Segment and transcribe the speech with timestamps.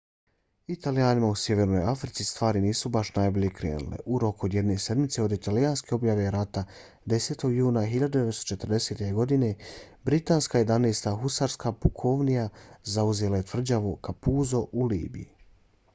[0.75, 3.97] italijanima u sjevernoj africi stvari nisu baš najbolje krenule.
[4.05, 6.63] u roku od jedne sedmice od italijanske objave rata
[7.15, 7.47] 10.
[7.57, 9.03] juna 1940.
[9.13, 9.53] godine
[10.05, 11.13] britanska 11.
[11.21, 12.47] husarska pukovnija
[12.83, 15.31] zauzela je tvrđavu capuzzo u libiji